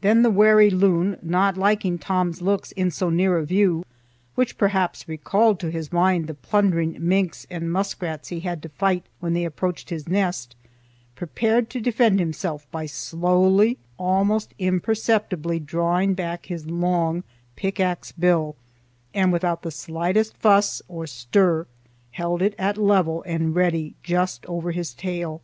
[0.00, 3.84] Then the wary loon, not liking Tom's looks in so near a view,
[4.34, 9.04] which perhaps recalled to his mind the plundering minks and muskrats he had to fight
[9.20, 10.56] when they approached his nest,
[11.14, 17.22] prepared to defend himself by slowly, almost imperceptibly drawing back his long
[17.54, 18.56] pickaxe bill,
[19.14, 21.64] and without the slightest fuss or stir
[22.10, 25.42] held it level and ready just over his tail.